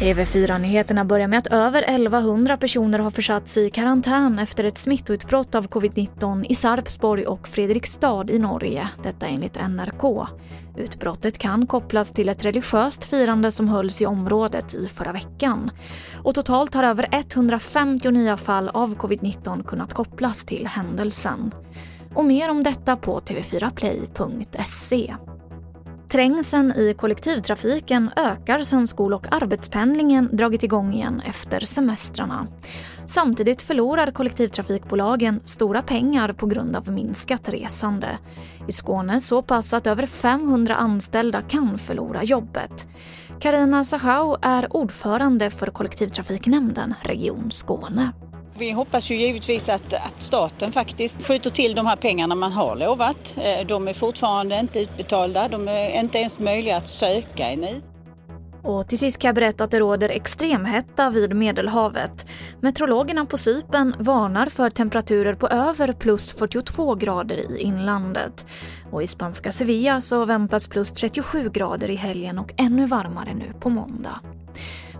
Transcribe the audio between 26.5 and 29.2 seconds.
i kollektivtrafiken ökar sedan skol